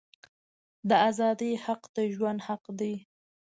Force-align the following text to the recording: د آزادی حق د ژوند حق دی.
د 0.89 0.91
آزادی 1.09 1.51
حق 1.65 1.81
د 1.95 1.97
ژوند 2.13 2.39
حق 2.47 2.63
دی. 2.79 2.93